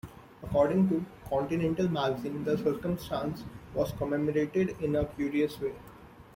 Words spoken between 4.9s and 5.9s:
a curious way.